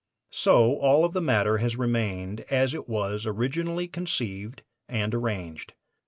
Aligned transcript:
So 0.31 0.79
all 0.79 1.05
of 1.05 1.13
the 1.13 1.21
matter 1.21 1.59
has 1.59 1.75
remained 1.75 2.41
as 2.49 2.73
it 2.73 2.89
was 2.89 3.27
originally 3.27 3.87
conceived 3.87 4.63
and 4.89 5.13
arranged. 5.13 5.75